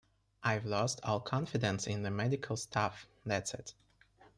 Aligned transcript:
I've 0.41 0.65
lost 0.65 0.99
all 1.03 1.19
confidence 1.19 1.85
in 1.85 2.01
the 2.01 2.09
medical 2.09 2.57
staff, 2.57 3.05
that's 3.23 3.53
it. 3.53 3.75